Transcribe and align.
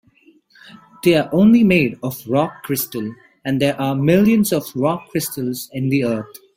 They're 1.03 1.29
only 1.31 1.63
made 1.63 1.99
of 2.01 2.25
rock 2.25 2.63
crystal, 2.63 3.13
and 3.45 3.61
there 3.61 3.79
are 3.79 3.93
millions 3.93 4.51
of 4.51 4.63
rock 4.75 5.09
crystals 5.09 5.69
in 5.73 5.89
the 5.89 6.05
earth. 6.05 6.39